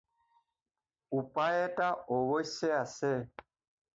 উপায় 1.19 1.57
এটা 1.67 1.89
অৱশ্যে 2.17 2.69
আছে। 2.83 3.13